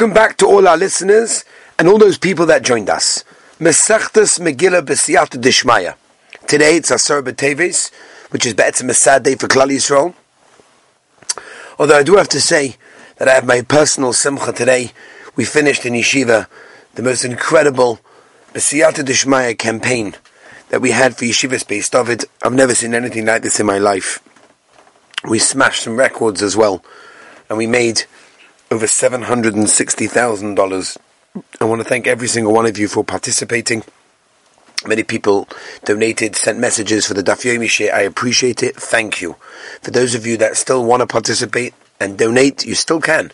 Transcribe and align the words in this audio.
Welcome 0.00 0.14
back 0.14 0.38
to 0.38 0.46
all 0.46 0.66
our 0.66 0.78
listeners 0.78 1.44
and 1.78 1.86
all 1.86 1.98
those 1.98 2.16
people 2.16 2.46
that 2.46 2.62
joined 2.62 2.88
us. 2.88 3.22
Mesechtes 3.58 4.40
Megillah 4.40 4.80
B'Siyata 4.80 5.38
Dishmaya. 5.38 5.94
Today 6.46 6.76
it's 6.76 6.90
Asar 6.90 7.20
B'Teves, 7.20 7.92
which 8.30 8.46
is 8.46 8.54
Be'etzim 8.54 8.88
Mesad 8.88 9.24
Day 9.24 9.34
for 9.34 9.46
Klal 9.46 9.68
Yisrael. 9.68 10.14
Although 11.78 11.98
I 11.98 12.02
do 12.02 12.16
have 12.16 12.30
to 12.30 12.40
say 12.40 12.76
that 13.18 13.28
I 13.28 13.34
have 13.34 13.44
my 13.44 13.60
personal 13.60 14.14
simcha 14.14 14.54
today. 14.54 14.92
We 15.36 15.44
finished 15.44 15.84
in 15.84 15.92
Yeshiva 15.92 16.46
the 16.94 17.02
most 17.02 17.22
incredible 17.22 18.00
B'Siyata 18.54 19.04
Dishmaya 19.04 19.58
campaign 19.58 20.14
that 20.70 20.80
we 20.80 20.92
had 20.92 21.18
for 21.18 21.26
Yeshiva 21.26 21.60
Space 21.60 21.90
David. 21.90 22.24
I've 22.42 22.54
never 22.54 22.74
seen 22.74 22.94
anything 22.94 23.26
like 23.26 23.42
this 23.42 23.60
in 23.60 23.66
my 23.66 23.76
life. 23.76 24.18
We 25.28 25.38
smashed 25.38 25.82
some 25.82 25.98
records 25.98 26.40
as 26.40 26.56
well, 26.56 26.82
and 27.50 27.58
we 27.58 27.66
made 27.66 28.04
over 28.70 28.86
$760,000. 28.86 30.96
I 31.60 31.64
want 31.64 31.82
to 31.82 31.88
thank 31.88 32.06
every 32.06 32.28
single 32.28 32.52
one 32.52 32.66
of 32.66 32.78
you 32.78 32.86
for 32.86 33.02
participating. 33.02 33.82
Many 34.86 35.02
people 35.02 35.48
donated, 35.84 36.36
sent 36.36 36.58
messages 36.58 37.06
for 37.06 37.14
the 37.14 37.22
Daf 37.22 37.44
Yomi 37.44 37.68
share. 37.68 37.94
I 37.94 38.02
appreciate 38.02 38.62
it. 38.62 38.76
Thank 38.76 39.20
you. 39.20 39.36
For 39.82 39.90
those 39.90 40.14
of 40.14 40.24
you 40.24 40.36
that 40.38 40.56
still 40.56 40.84
want 40.84 41.00
to 41.00 41.06
participate 41.06 41.74
and 41.98 42.16
donate, 42.16 42.64
you 42.64 42.74
still 42.74 43.00
can. 43.00 43.32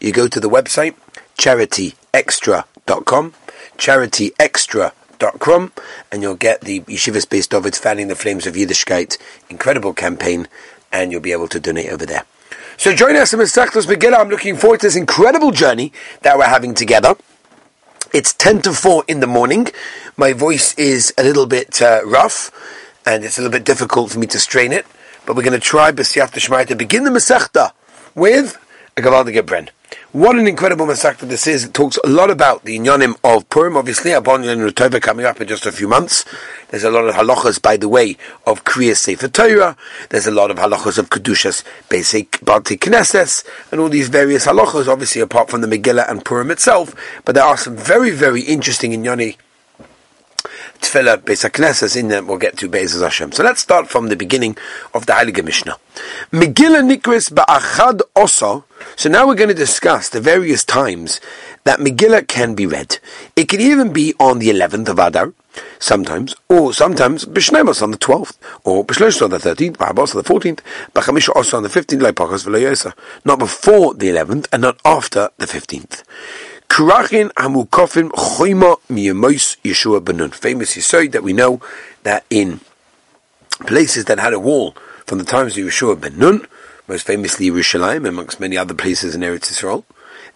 You 0.00 0.12
go 0.12 0.28
to 0.28 0.40
the 0.40 0.48
website, 0.48 0.94
charityextra.com, 1.36 3.34
charityextra.com, 3.76 5.72
and 6.12 6.22
you'll 6.22 6.36
get 6.36 6.60
the 6.62 6.80
Yeshiva 6.80 7.20
Space 7.20 7.48
David's 7.48 7.78
Fanning 7.78 8.08
the 8.08 8.14
Flames 8.14 8.46
of 8.46 8.54
Yiddishkeit 8.54 9.18
incredible 9.50 9.92
campaign, 9.92 10.48
and 10.92 11.10
you'll 11.10 11.20
be 11.20 11.32
able 11.32 11.48
to 11.48 11.60
donate 11.60 11.90
over 11.90 12.06
there. 12.06 12.24
So 12.78 12.94
join 12.94 13.16
us 13.16 13.32
in 13.32 13.40
Mesechtos 13.40 13.86
Megillah. 13.86 14.20
I'm 14.20 14.28
looking 14.28 14.54
forward 14.54 14.80
to 14.80 14.86
this 14.86 14.96
incredible 14.96 15.50
journey 15.50 15.92
that 16.20 16.36
we're 16.36 16.44
having 16.46 16.74
together. 16.74 17.14
It's 18.12 18.34
10 18.34 18.62
to 18.62 18.72
4 18.74 19.04
in 19.08 19.20
the 19.20 19.26
morning. 19.26 19.68
My 20.16 20.34
voice 20.34 20.74
is 20.74 21.12
a 21.16 21.24
little 21.24 21.46
bit 21.46 21.80
uh, 21.80 22.02
rough, 22.04 22.50
and 23.06 23.24
it's 23.24 23.38
a 23.38 23.40
little 23.40 23.52
bit 23.52 23.64
difficult 23.64 24.10
for 24.10 24.18
me 24.18 24.26
to 24.26 24.38
strain 24.38 24.72
it, 24.72 24.84
but 25.24 25.34
we're 25.34 25.42
going 25.42 25.58
to 25.58 25.66
try 25.66 25.90
B'Siyat 25.90 26.66
to 26.68 26.76
begin 26.76 27.04
the 27.04 27.10
Masechta 27.10 27.72
with 28.14 28.58
a 28.94 29.00
Gavaldige 29.00 29.40
Bren. 29.40 29.70
What 30.12 30.36
an 30.36 30.46
incredible 30.46 30.86
Masechta 30.86 31.28
this 31.28 31.46
is. 31.46 31.64
It 31.64 31.74
talks 31.74 31.98
a 32.02 32.08
lot 32.08 32.30
about 32.30 32.64
the 32.64 32.78
Inyanim 32.78 33.16
of 33.22 33.48
Purim, 33.50 33.76
obviously, 33.76 34.12
Abon 34.12 34.44
and 34.44 34.62
Rutova 34.62 35.00
coming 35.00 35.26
up 35.26 35.40
in 35.40 35.46
just 35.46 35.66
a 35.66 35.72
few 35.72 35.88
months. 35.88 36.24
There's 36.70 36.84
a 36.84 36.90
lot 36.90 37.06
of 37.06 37.14
halachas, 37.14 37.60
by 37.60 37.76
the 37.76 37.88
way, 37.88 38.16
of 38.46 38.64
Kriya 38.64 38.96
Sefer 38.96 39.28
Torah. 39.28 39.76
There's 40.08 40.26
a 40.26 40.30
lot 40.30 40.50
of 40.50 40.56
halachas 40.56 40.96
of 40.98 41.10
Kedushas, 41.10 41.62
basic 41.88 42.32
Balti 42.40 42.78
Knesses, 42.78 43.46
and 43.70 43.80
all 43.80 43.90
these 43.90 44.08
various 44.08 44.46
halachas, 44.46 44.88
obviously, 44.88 45.20
apart 45.20 45.50
from 45.50 45.60
the 45.60 45.66
Megillah 45.66 46.10
and 46.10 46.24
Purim 46.24 46.50
itself. 46.50 46.94
But 47.24 47.34
there 47.34 47.44
are 47.44 47.56
some 47.56 47.76
very, 47.76 48.10
very 48.10 48.40
interesting 48.40 48.92
Inyani 48.92 49.36
Tefillah 50.80 51.18
Beis 51.18 51.48
HaKnesses 51.48 51.96
in 51.96 52.08
them 52.08 52.26
we'll 52.26 52.38
get 52.38 52.56
to 52.58 52.68
Beis 52.68 53.00
Hashem. 53.00 53.32
So 53.32 53.42
let's 53.42 53.60
start 53.60 53.88
from 53.88 54.08
the 54.08 54.16
beginning 54.16 54.56
of 54.94 55.06
the 55.06 55.12
Heilige 55.12 55.44
Mishnah. 55.44 55.76
Megillah 56.32 56.84
Nikris 56.88 57.32
Ba'achad 57.32 58.00
Osa. 58.14 58.64
So 58.96 59.08
now 59.08 59.26
we're 59.26 59.34
going 59.34 59.48
to 59.48 59.54
discuss 59.54 60.08
the 60.08 60.20
various 60.20 60.64
times 60.64 61.20
that 61.64 61.80
Megillah 61.80 62.28
can 62.28 62.54
be 62.54 62.66
read. 62.66 62.98
It 63.34 63.48
can 63.48 63.60
even 63.60 63.92
be 63.92 64.14
on 64.20 64.38
the 64.38 64.48
11th 64.50 64.88
of 64.88 64.98
Adar, 64.98 65.32
sometimes, 65.78 66.34
or 66.48 66.72
sometimes 66.72 67.24
B'Shnemos 67.24 67.82
on 67.82 67.90
the 67.90 67.98
12th, 67.98 68.36
or 68.64 68.84
B'Shlosh 68.84 69.22
on 69.22 69.30
the 69.30 69.38
13th, 69.38 69.76
Ba'abos 69.76 70.14
on 70.14 70.22
the 70.22 70.28
14th, 70.28 70.60
B'Chamish 70.94 71.28
also 71.34 71.56
on 71.56 71.62
the 71.62 71.68
15th, 71.68 72.00
Leipachas 72.00 72.46
V'Loyosa. 72.46 72.92
Not 73.24 73.38
before 73.38 73.94
the 73.94 74.08
11th, 74.08 74.46
and 74.52 74.62
not 74.62 74.80
after 74.84 75.30
the 75.38 75.46
15th. 75.46 76.04
Kurachin 76.76 77.32
Hamukofim 77.32 78.10
Choima 78.10 78.76
Miyamois 78.90 79.56
Yeshua 79.64 79.98
Benun. 79.98 80.34
Famous 80.34 80.76
Yisoid 80.76 81.12
that 81.12 81.22
we 81.22 81.32
know 81.32 81.58
that 82.02 82.26
in 82.28 82.60
places 83.60 84.04
that 84.04 84.18
had 84.18 84.34
a 84.34 84.38
wall 84.38 84.72
from 85.06 85.16
the 85.16 85.24
times 85.24 85.56
of 85.56 85.64
Yeshua 85.64 85.96
Benun, 85.96 86.44
most 86.86 87.06
famously 87.06 87.48
Yerushalayim, 87.48 88.06
amongst 88.06 88.40
many 88.40 88.58
other 88.58 88.74
places 88.74 89.14
in 89.14 89.22
Eretz 89.22 89.50
Yisrael, 89.50 89.84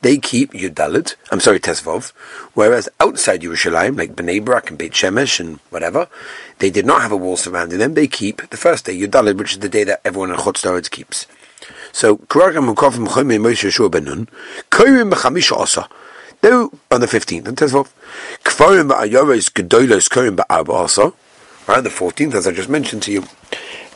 they 0.01 0.17
keep 0.17 0.55
Yudalit, 0.55 1.15
I'm 1.31 1.41
sorry, 1.41 1.61
Tesvov, 1.61 2.13
whereas 2.55 2.89
outside 3.01 3.43
Yerushalayim, 3.43 3.99
like 3.99 4.17
Bnei 4.17 4.43
Brak 4.43 4.71
and 4.71 4.79
Beit 4.79 4.93
Shemesh 4.93 5.41
and 5.41 5.59
whatever, 5.69 6.09
they 6.59 6.71
did 6.71 6.87
not 6.87 7.03
have 7.03 7.13
a 7.13 7.19
wall 7.19 7.37
surrounding 7.37 7.79
them, 7.79 7.93
they 7.93 8.07
keep 8.07 8.49
the 8.49 8.57
first 8.57 8.87
day, 8.87 8.99
Yudalit, 8.99 9.37
which 9.37 9.53
is 9.53 9.59
the 9.59 9.69
day 9.69 9.85
that 9.85 10.01
everyone 10.07 10.31
in 10.31 10.37
Chutz 10.37 10.91
keeps. 10.91 11.27
So, 11.93 12.17
Kuragam 12.17 12.75
Mukofim 12.75 13.09
Choime 13.09 13.39
Moshe 13.39 13.69
Yeshua 13.69 13.91
Benun, 13.91 14.27
Koyim 14.71 15.13
B'chamisha 15.13 15.59
Osa, 15.59 15.87
no, 16.43 16.73
on 16.91 17.01
the 17.01 17.07
15th. 17.07 17.49
And 17.49 17.57
Tezvov. 17.57 17.89
Kfarim 18.45 18.91
ba'ayoros 18.91 19.51
gedolos 19.51 20.09
korim 20.09 20.39
also. 20.69 21.15
Right, 21.67 21.83
the 21.83 21.91
14th, 21.91 22.35
as 22.35 22.47
I 22.47 22.53
just 22.53 22.69
mentioned 22.69 23.03
to 23.05 23.13
you. 23.13 23.25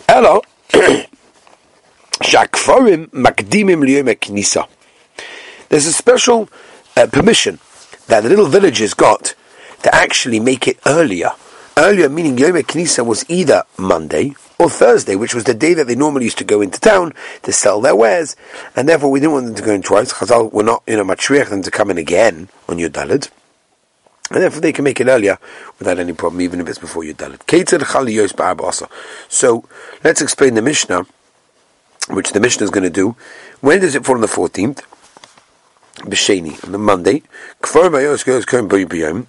Hello. 0.09 0.43
Shakfarim 2.23 3.09
makdimim 3.11 3.83
liyom 3.83 4.15
knisa. 4.15 4.69
There's 5.69 5.87
a 5.87 5.93
special 5.93 6.49
uh, 6.97 7.07
permission 7.07 7.59
that 8.07 8.23
the 8.23 8.29
little 8.29 8.47
villages 8.47 8.95
got 8.95 9.35
to 9.83 9.95
actually 9.95 10.41
make 10.41 10.69
it 10.69 10.79
earlier. 10.87 11.31
Earlier, 11.77 12.09
meaning 12.09 12.39
Yom 12.39 12.53
Knisa 12.53 13.05
was 13.05 13.29
either 13.29 13.65
Monday 13.77 14.37
or 14.61 14.71
Thursday, 14.71 15.17
which 15.17 15.35
was 15.35 15.43
the 15.43 15.55
day 15.55 15.75
that 15.75 15.89
they 15.89 15.97
normally 15.97 16.23
used 16.25 16.39
to 16.39 16.45
go 16.45 16.61
into 16.61 16.79
town 16.79 17.13
to 17.43 17.53
sell 17.53 17.81
their 17.81 17.97
wares, 17.97 18.37
and 18.77 18.89
therefore 18.89 19.11
we 19.11 19.19
didn't 19.19 19.33
want 19.33 19.47
them 19.47 19.55
to 19.57 19.63
go 19.63 19.73
in 19.73 19.83
twice. 19.83 20.13
Chazal 20.13 20.53
were 20.53 20.63
not, 20.63 20.85
you 20.87 20.97
know, 20.97 21.03
matriach 21.03 21.51
them 21.51 21.63
to 21.63 21.73
come 21.73 21.91
in 21.91 21.99
again 21.99 22.49
on 22.69 22.79
your 22.79 22.91
Dalid. 22.91 23.29
And 24.31 24.41
therefore 24.41 24.61
they 24.61 24.73
can 24.73 24.85
make 24.85 25.01
it 25.01 25.09
earlier 25.09 25.39
without 25.81 25.99
any 25.99 26.13
problem, 26.13 26.41
even 26.43 26.61
if 26.61 26.69
it's 26.69 26.79
before 26.79 27.03
your 27.03 27.15
Dalid. 27.15 27.41
So, 29.29 29.65
let's 30.05 30.23
explain 30.23 30.55
the 30.55 30.63
Mishnah, 30.63 31.07
which 32.11 32.31
the 32.31 32.41
Mishnah 32.41 32.65
is 32.65 32.71
going 32.71 32.85
to 32.85 32.91
do. 32.91 33.17
When 33.61 33.81
does 33.81 33.97
it 33.97 34.05
fall 34.05 34.15
on 34.15 34.21
the 34.21 34.29
14th? 34.29 34.83
B'Sheni, 35.97 36.65
on 36.65 36.71
the 36.71 36.79
Monday. 36.79 37.23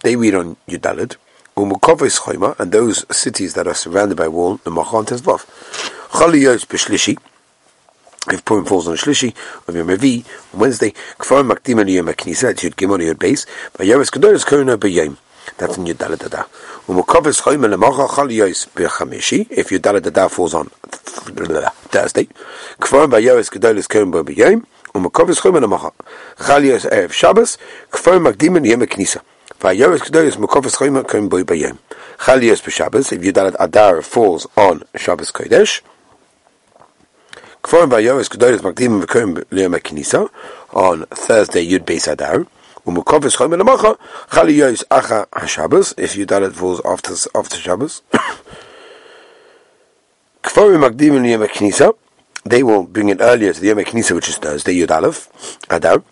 They 0.02 0.16
read 0.16 0.36
on 0.36 0.58
Yudalid. 0.68 1.16
Umukovis 1.58 2.20
Choima, 2.20 2.60
and 2.60 2.74
those 2.74 3.06
cities 3.16 3.54
that 3.54 3.66
are 3.66 3.74
surrounded 3.74 4.18
by 4.18 4.28
wall, 4.28 4.58
the 4.66 4.70
Machon 4.70 5.06
Tezvav. 5.06 5.46
Chaliyos 6.10 6.66
B'Shlishi, 6.66 7.18
if 8.34 8.44
Purim 8.44 8.66
falls 8.66 8.90
on 8.90 8.98
Shlishi, 8.98 9.34
on 9.70 9.76
Yom 9.76 9.88
Revi, 9.88 10.26
on 10.54 10.60
Wednesday, 10.60 10.92
Kfar 11.18 11.50
Makdim 11.50 11.80
and 11.80 11.90
Yom 11.90 12.08
HaKnisa, 12.08 12.52
it's 12.52 12.62
Yud 12.62 12.76
Gimon 12.76 13.00
Yud 13.00 13.16
Beis, 13.16 13.46
Vayeres 13.78 14.12
Kedoros 14.12 14.46
Korona 14.46 14.78
B'Yom, 14.78 15.16
that's 15.58 15.78
in 15.78 15.86
Yud 15.86 15.94
Daladada. 15.94 16.46
Umukovis 16.88 17.42
Choima 17.42 17.74
Lemacha 17.74 18.06
Chaliyos 18.10 18.68
B'Chamishi, 18.74 19.48
if 19.50 19.70
Yud 19.70 19.80
Daladada 19.80 20.30
falls 20.30 20.54
on 20.54 20.66
Thursday, 20.66 22.26
Kfar 22.82 23.08
Vayeres 23.10 23.50
Kedoros 23.50 23.88
Korona 23.88 24.26
B'Yom, 24.26 24.66
Umukovis 24.94 25.40
Choima 25.40 25.64
Lemacha 25.64 25.94
Chaliyos 26.36 26.86
Erev 26.92 27.14
Shabbos, 27.14 27.58
Kfar 27.92 28.20
Makdim 28.20 28.58
and 28.58 28.66
Yom 28.66 28.82
HaKnisa. 28.82 29.22
Vayoris 29.60 30.02
B'Shabbos, 32.62 33.12
if 33.12 33.22
Yudalat 33.22 33.56
Adar 33.60 34.02
falls 34.02 34.48
on 34.58 34.84
Shabbos 34.96 35.32
Kodesh. 35.32 35.82
Kforim 37.64 37.90
Vayoris 37.90 38.30
Kedoris 38.30 38.60
Makdim 38.60 39.04
V'Koim 39.04 39.44
Liyom 39.46 39.76
HaKnisa, 39.78 40.30
on 40.74 41.06
Thursday 41.06 41.66
Yud 41.68 41.86
Beis 41.86 42.08
Adar. 42.12 42.46
Umukofis 42.86 43.36
Choyma 43.38 43.60
Lamacha, 43.62 43.98
Chalios 44.30 44.84
Acha 44.86 45.28
HaShabbos, 45.28 45.94
if 45.98 46.16
Yudalat 46.16 46.54
falls 46.54 46.82
after, 46.86 47.14
after 47.34 47.58
Shabbos. 47.58 48.02
Kforim 50.44 50.82
Makdim 50.88 51.22
Liyom 51.22 51.48
HaKnisa, 51.48 51.96
they 52.44 52.62
will 52.62 52.84
bring 52.84 53.10
it 53.10 53.18
earlier 53.22 53.54
to 53.54 53.60
the 53.60 53.68
Yom 53.68 53.78
HaKnisa, 53.80 54.14
which 54.14 54.30
is 54.30 54.38
Thursday, 54.38 54.76
Yud 54.76 54.92
Aleph, 54.92 55.30
Adar. 55.70 56.04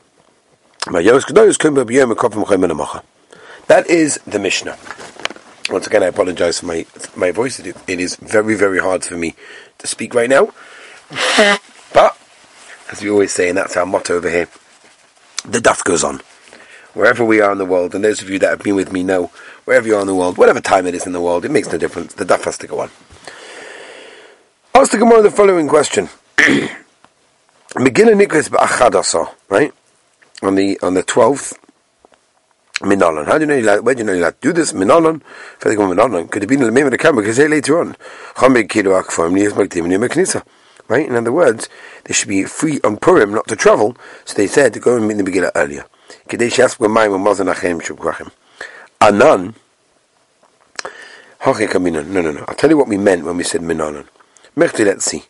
Vayoris 0.82 1.22
Kedoris 1.22 1.58
Koim 1.58 1.76
Boy 1.76 1.84
Bayim 1.84 2.14
Mukofim 2.14 2.44
Choyma. 2.46 3.04
That 3.68 3.88
is 3.88 4.20
the 4.28 4.40
Mishnah. 4.40 4.78
Once 5.70 5.88
again, 5.88 6.04
I 6.04 6.08
apologize 6.08 6.60
for 6.60 6.66
my 6.66 6.86
my 7.16 7.32
voice. 7.32 7.60
It, 7.60 7.78
it 7.88 8.00
is 8.00 8.18
very, 8.18 8.56
very 8.56 8.80
hard 8.80 9.06
for 9.06 9.16
me 9.16 9.36
to 9.78 9.88
speak 9.88 10.14
right 10.14 10.30
now. 10.30 10.52
but, 11.94 12.18
as 12.92 13.02
we 13.02 13.10
always 13.10 13.32
say, 13.32 13.50
and 13.50 13.58
that's 13.58 13.78
our 13.78 13.86
motto 13.86 14.16
over 14.16 14.30
here, 14.30 14.50
the 15.46 15.60
Daf 15.60 15.84
goes 15.84 16.04
on. 16.04 16.22
Wherever 16.94 17.24
we 17.24 17.42
are 17.42 17.52
in 17.52 17.58
the 17.58 17.66
world, 17.66 17.96
and 17.96 18.04
those 18.04 18.22
of 18.22 18.30
you 18.30 18.38
that 18.40 18.50
have 18.50 18.62
been 18.62 18.76
with 18.76 18.92
me 18.92 19.04
know, 19.04 19.32
wherever 19.66 19.88
you 19.88 19.96
are 19.96 20.02
in 20.02 20.08
the 20.08 20.14
world, 20.14 20.38
whatever 20.38 20.60
time 20.60 20.86
it 20.86 20.94
is 20.94 21.06
in 21.06 21.14
the 21.14 21.22
world, 21.22 21.46
it 21.46 21.52
makes 21.52 21.72
no 21.72 21.78
difference. 21.78 22.14
The 22.14 22.26
Daf 22.26 22.44
has 22.44 22.58
to 22.60 22.68
go 22.68 22.82
on. 22.82 22.90
Ask 24.76 24.92
the 24.92 24.98
Gemara 24.98 25.22
the 25.22 25.32
following 25.32 25.68
question. 25.68 26.10
Megillah 26.38 28.20
Nikris 28.22 28.50
ba'achad 28.50 29.34
right? 29.50 29.72
On 30.42 30.56
the, 30.56 30.80
on 30.82 30.94
the 30.94 31.04
12th, 31.04 31.58
Minolan. 32.82 33.26
How 33.28 33.38
do 33.38 33.42
you 33.42 33.46
know 33.46 33.56
you're 33.56 33.82
where 33.82 33.94
do 33.94 34.00
you 34.00 34.06
know 34.06 34.14
you're 34.14 34.32
to 34.32 34.38
do 34.42 34.52
this? 34.52 34.74
Minolan. 34.74 35.22
Further 35.60 35.76
come 35.76 36.28
Could 36.28 36.42
have 36.42 36.50
been 36.50 36.60
in 36.60 36.66
the 36.66 36.72
name 36.72 36.86
of 36.86 36.92
the 36.92 36.98
camera 36.98 37.22
because 37.22 37.38
they 37.38 37.48
later 37.48 37.80
on. 37.80 37.96
Right? 40.90 41.08
In 41.08 41.16
other 41.16 41.32
words, 41.32 41.70
they 42.04 42.14
should 42.14 42.28
be 42.28 42.44
free 42.44 42.80
on 42.84 42.98
Purim 42.98 43.32
not 43.32 43.48
to 43.48 43.56
travel, 43.56 43.96
so 44.26 44.34
they 44.36 44.48
said 44.48 44.74
to 44.74 44.80
go 44.80 44.98
and 44.98 45.08
meet 45.08 45.16
the 45.16 45.24
Megillah 45.24 45.52
earlier. 45.56 45.86
Kadesh 46.28 46.58
Yasku 46.58 46.92
Maim 46.92 47.12
Mazanachem 47.12 47.82
Shukrachim. 47.82 48.32
Anan. 49.00 49.56
No, 51.46 52.22
no, 52.22 52.32
no. 52.32 52.46
I'll 52.48 52.56
tell 52.56 52.70
you 52.70 52.78
what 52.78 52.88
we 52.88 52.98
meant 52.98 53.24
when 53.24 53.38
we 53.38 53.44
said 53.44 53.62
Minolan. 53.62 54.08
Mechti, 54.58 54.86
let's 54.86 55.06
see. 55.06 55.24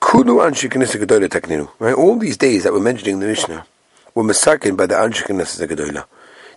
Kudu 0.00 0.36
Gedoyla 0.36 1.68
Right? 1.78 1.94
All 1.94 2.18
these 2.18 2.36
days 2.36 2.64
that 2.64 2.72
we're 2.72 2.80
mentioning 2.80 3.20
the 3.20 3.26
Mishnah 3.26 3.66
were 4.14 4.22
massacred 4.22 4.76
by 4.76 4.86
the 4.86 4.94
Anshe 4.94 5.24
Gedoyla. 5.24 6.04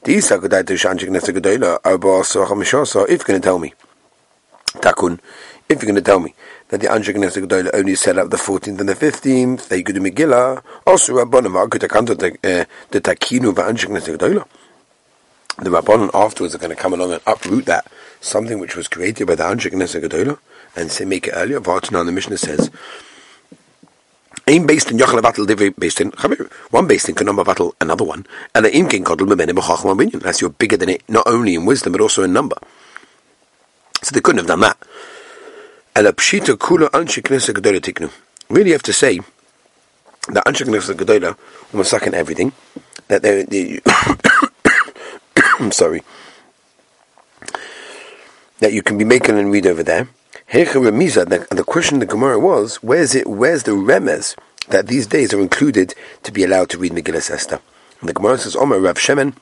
Anshe 0.04 1.08
knesset. 1.08 3.04
If 3.10 3.10
you're 3.10 3.26
going 3.26 3.26
to 3.26 3.40
tell 3.40 3.60
me, 3.60 3.74
takun. 4.74 5.20
If 5.70 5.82
you're 5.82 5.92
going 5.92 5.96
to 5.96 6.02
tell 6.02 6.20
me 6.20 6.34
that 6.70 6.82
the 6.82 6.88
anshe 6.88 7.14
knesset 7.14 7.46
gedola 7.46 7.70
only 7.74 7.96
set 7.96 8.18
up 8.18 8.30
the 8.30 8.38
14th 8.38 8.80
and 8.80 8.90
the 8.90 8.96
15th, 8.96 9.68
they 9.68 9.84
could 9.84 9.96
do 9.96 10.02
Megillah. 10.02 10.64
Also, 10.86 11.14
rabbanim 11.14 11.56
argued 11.56 11.82
the 11.82 12.68
the 12.92 13.02
takinu 13.02 13.50
of 13.50 13.56
anshe 13.56 13.86
knesset 13.86 14.18
gedola 14.18 14.46
the 15.58 15.72
Rabbanon 15.72 16.12
afterwards 16.14 16.54
are 16.54 16.60
going 16.60 16.70
to 16.70 16.76
come 16.76 16.94
along 16.94 17.14
and 17.14 17.22
uproot 17.26 17.66
that, 17.66 17.88
something 18.22 18.60
which 18.60 18.76
was 18.76 18.88
created 18.88 19.26
by 19.26 19.34
the 19.34 19.44
Anshik 19.44 19.72
Nesa 19.72 20.00
Gedola, 20.00 20.38
and 20.76 20.92
say, 20.92 21.04
make 21.04 21.28
it 21.28 21.32
earlier. 21.32 21.60
Vartana, 21.60 22.06
the 22.06 22.12
Mishnah 22.12 22.38
says, 22.38 22.70
Aim 24.50 24.66
based 24.66 24.92
in 24.92 24.98
Yochel 24.98 25.22
Battle, 25.22 25.46
based 25.46 26.00
in 26.00 26.12
one 26.72 26.88
based 26.88 27.10
in 27.10 27.16
Kanama 27.16 27.44
Battle, 27.44 27.76
another 27.82 28.06
one, 28.06 28.26
and 28.56 28.64
the 28.64 28.70
Imkin 28.70 29.04
Kodl 29.04 29.28
Mebenim 29.28 29.62
Chacham 29.62 29.98
Binyan. 29.98 30.22
That's 30.22 30.40
you're 30.40 30.50
bigger 30.50 30.78
than 30.78 30.88
it, 30.88 31.04
not 31.10 31.28
only 31.28 31.54
in 31.56 31.66
wisdom 31.66 31.92
but 31.92 32.00
also 32.00 32.24
in 32.24 32.32
number. 32.32 32.56
So 34.02 34.14
they 34.14 34.22
couldn't 34.22 34.38
have 34.40 34.48
done 34.48 34.62
that. 34.62 34.78
Ela 35.98 36.14
Pshita 36.14 36.56
Kula 36.56 36.90
Anshik 36.92 37.24
Nesa 37.24 37.54
Gedola 37.54 37.82
Tiknu. 37.82 38.10
Really 38.50 38.72
have 38.72 38.84
to 38.84 38.94
say 38.94 39.20
that 40.30 40.46
Anshik 40.46 40.68
Nesa 40.68 40.94
Gedola 40.94 41.38
was 41.74 41.90
sucking 41.90 42.14
everything. 42.14 42.54
That 43.10 43.24
they, 43.24 43.44
they 43.44 43.82
I'm 45.60 45.72
sorry, 45.74 46.04
that 48.60 48.72
you 48.72 48.82
can 48.82 48.98
be 48.98 49.04
making 49.04 49.38
and 49.38 49.52
read 49.52 49.68
over 49.68 49.84
there. 49.84 50.08
The, 50.50 51.48
the 51.52 51.64
question 51.66 52.00
the 52.00 52.06
Gemara 52.06 52.40
was, 52.40 52.78
where's 52.78 53.16
it? 53.16 53.28
Where's 53.28 53.64
the 53.64 53.72
remes 53.72 54.38
that 54.70 54.88
these 54.88 55.06
days 55.06 55.34
are 55.34 55.42
included 55.42 55.94
to 56.24 56.32
be 56.32 56.46
allowed 56.46 56.70
to 56.70 56.78
read 56.78 56.94
Megillah 56.94 57.30
Esther? 57.30 57.60
And 58.00 58.08
the 58.08 58.14
Gemara 58.14 58.38
says, 58.38 58.56
Omer 58.56 58.80
Rav 58.80 58.96
Shemen, 58.96 59.34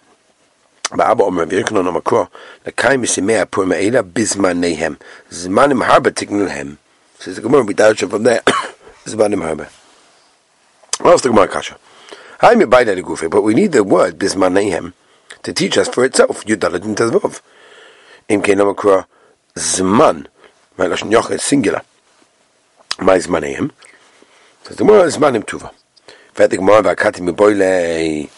Ba'aba 0.86 1.22
Omer 1.22 1.46
Rav 1.46 1.50
Yerkanon 1.50 1.86
Omer 1.86 2.02
Kro, 2.02 2.30
L'kayim 2.66 3.04
Yisimea 3.04 3.50
Pur 3.50 3.68
Me'ela 3.68 4.02
Bizman 4.02 4.64
Nehem, 4.64 4.98
Zmanim 5.30 5.86
Harba 5.86 6.10
Tignilhem. 6.10 6.78
Says 7.20 7.36
the 7.36 7.42
Gemara, 7.44 7.64
we 7.64 7.76
doubt 7.76 8.00
from 8.00 8.24
there, 8.24 8.42
Zmanim 9.06 9.44
Harba. 9.44 9.70
What's 11.02 11.22
the 11.22 11.30
Gemara 11.30 11.48
Kasha? 11.48 11.78
I'm 12.42 12.62
a 12.62 12.66
Baida 12.66 13.00
Gufe, 13.00 13.30
but 13.30 13.44
we 13.44 13.54
need 13.54 13.74
the 13.74 13.84
word 13.84 14.18
Bizman 14.18 14.54
Nehem 14.54 14.94
to 15.44 15.54
teach 15.54 15.78
us 15.78 15.88
for 15.88 16.04
itself. 16.04 16.44
Yudalad 16.46 16.84
and 16.84 16.98
Tezvov. 16.98 17.42
Im 18.28 18.42
kein 18.42 18.58
Zman. 19.56 20.28
Lashon 20.84 21.12
er 21.12 21.18
Yoch 21.18 21.32
is 21.32 21.44
singular. 21.44 21.82
My 23.00 23.18
Zmaneim. 23.18 23.72
Says 24.64 24.78
the 24.78 24.86
word 24.86 25.12
Zmanim 25.12 25.44
Tuva. 25.44 25.72
Vakati 26.36 27.22
Miboile. 27.22 28.30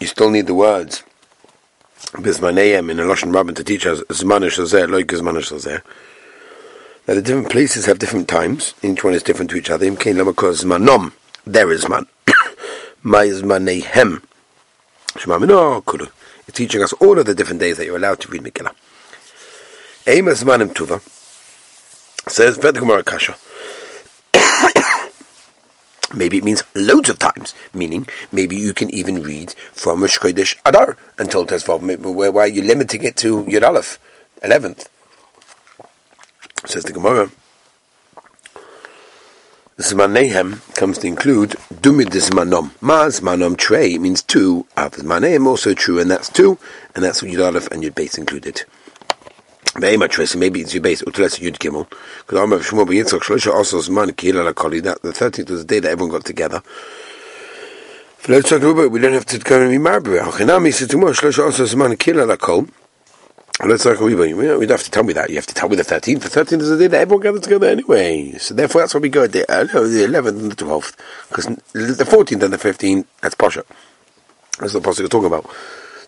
You 0.00 0.06
still 0.06 0.30
need 0.30 0.46
the 0.46 0.54
words. 0.54 1.02
Bizmaneim 2.12 2.90
in 2.90 3.00
a 3.00 3.02
Lashon 3.02 3.34
Rabbin 3.34 3.54
to 3.54 3.64
teach 3.64 3.86
us 3.86 4.00
Zmanish 4.02 4.58
Shazeh, 4.58 4.88
Loik 4.88 5.06
Zmanish 5.06 5.52
Shazeh. 5.52 5.82
Now 7.06 7.14
the 7.14 7.22
different 7.22 7.50
places 7.50 7.86
have 7.86 7.98
different 7.98 8.28
times. 8.28 8.74
Each 8.82 9.04
one 9.04 9.14
is 9.14 9.22
different 9.22 9.50
to 9.50 9.56
each 9.56 9.70
other. 9.70 9.86
Im 9.86 9.96
kein 9.96 10.16
Zmanom. 10.16 11.12
There 11.46 11.70
is 11.70 11.88
man. 11.88 12.06
My 13.02 13.26
Zmanehem. 13.26 14.22
Shema 15.16 15.38
Kulu 15.80 16.06
teaching 16.52 16.82
us 16.82 16.92
all 16.94 17.18
of 17.18 17.26
the 17.26 17.34
different 17.34 17.60
days 17.60 17.76
that 17.76 17.84
you're 17.84 17.96
allowed 17.96 18.20
to 18.20 18.28
read 18.28 18.42
Megillah. 18.42 18.72
Amos 20.06 20.44
Manim 20.44 20.72
Tuva 20.72 21.00
says 22.28 22.58
Vedgumar 22.58 23.04
Kasha. 23.04 23.36
Maybe 26.14 26.38
it 26.38 26.44
means 26.44 26.62
loads 26.74 27.08
of 27.08 27.18
times, 27.18 27.54
meaning 27.72 28.06
maybe 28.30 28.54
you 28.54 28.72
can 28.72 28.88
even 28.90 29.22
read 29.22 29.52
from 29.72 30.00
Rosh 30.00 30.18
Chodesh 30.18 30.56
Adar 30.64 30.96
until 31.18 31.44
Tezvav. 31.44 31.80
Where, 32.14 32.30
why 32.30 32.42
are 32.42 32.46
you 32.46 32.62
limiting 32.62 33.02
it 33.02 33.16
to 33.16 33.42
Yud 33.44 33.66
Aleph, 33.66 33.98
11th? 34.42 34.86
Says 36.66 36.84
the 36.84 36.92
Gemara. 36.92 37.30
Zmanehem 39.78 40.60
comes 40.76 40.98
to 40.98 41.08
include 41.08 41.50
Dumid 41.72 42.10
Zmanom. 42.10 42.70
Ma 42.80 43.06
Zmanom 43.06 43.56
Trey 43.56 43.98
means 43.98 44.22
two. 44.22 44.66
Zmanehem 44.76 45.46
also 45.46 45.74
true, 45.74 45.98
and 45.98 46.08
that's 46.08 46.28
two, 46.28 46.58
and 46.94 47.02
that's 47.02 47.22
what 47.22 47.32
Yud 47.32 47.44
Aleph 47.44 47.66
and 47.72 47.82
Yud 47.82 47.96
Base 47.96 48.16
included. 48.16 48.62
Be'ema 49.80 50.06
Trey, 50.06 50.26
maybe 50.36 50.60
it's 50.60 50.72
Yud 50.72 50.82
Base, 50.82 51.02
Uteles 51.02 51.40
Yud 51.40 51.58
Gimel. 51.58 51.88
Because 52.18 52.38
I 52.38 52.44
Amar 52.44 52.58
Shmuel 52.60 52.86
B'Yitzchak 52.86 53.20
Shlosha 53.20 53.52
also 53.52 53.78
Zman 53.78 54.12
Kihil 54.12 54.34
Alakoli, 54.34 54.80
that 54.82 55.02
the 55.02 55.10
13th 55.10 55.50
was 55.50 55.60
the 55.60 55.66
day 55.66 55.80
that 55.80 55.90
everyone 55.90 56.12
got 56.12 56.24
together. 56.24 56.62
Let's 58.28 58.48
talk 58.48 58.62
about 58.62 58.90
we 58.92 59.00
don't 59.00 59.12
have 59.12 59.26
to 59.26 59.38
go 59.38 59.60
and 59.60 59.70
be 59.70 59.78
married. 59.78 60.04
Hachinami 60.04 60.70
Situmah 60.70 61.12
Shlosha 61.12 61.44
also 61.44 61.64
Zman 61.64 61.94
Kihil 61.96 62.24
Alakol. 62.24 62.70
Let's 63.64 63.84
talk 63.84 64.00
we 64.00 64.10
you 64.10 64.16
don't 64.16 64.70
have 64.70 64.82
to 64.82 64.90
tell 64.90 65.04
me 65.04 65.12
that. 65.12 65.28
You 65.30 65.36
have 65.36 65.46
to 65.46 65.54
tell 65.54 65.68
me 65.68 65.76
the 65.76 65.84
13th. 65.84 66.22
The 66.22 66.28
13th 66.28 66.60
is 66.60 66.70
the 66.70 66.76
day 66.76 66.86
that 66.88 67.00
everyone 67.02 67.22
gathers 67.22 67.42
together 67.42 67.68
anyway. 67.68 68.32
So 68.38 68.52
therefore, 68.52 68.82
that's 68.82 68.94
why 68.94 69.00
we 69.00 69.08
go 69.08 69.28
the, 69.28 69.48
uh, 69.48 69.64
no, 69.72 69.86
the 69.86 70.04
11th 70.06 70.40
and 70.40 70.52
the 70.52 70.56
12th. 70.56 70.96
Because 71.28 71.46
the 71.46 72.04
14th 72.04 72.42
and 72.42 72.52
the 72.52 72.58
15th, 72.58 73.06
that's 73.22 73.36
Pasha. 73.36 73.64
That's 74.58 74.72
the 74.72 74.80
Pasha 74.80 75.02
we're 75.02 75.08
talking 75.08 75.26
about. 75.26 75.48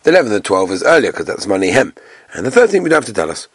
The 0.02 0.10
11th 0.10 0.22
and 0.22 0.30
the 0.32 0.40
12th 0.40 0.70
is 0.70 0.82
earlier 0.82 1.12
because 1.12 1.26
that's 1.26 1.46
money 1.46 1.70
hem. 1.70 1.94
And 2.34 2.46
the 2.46 2.50
13th, 2.50 2.82
we 2.82 2.88
don't 2.88 2.96
have 2.96 3.04
to 3.06 3.12
tell 3.12 3.30
us. 3.30 3.46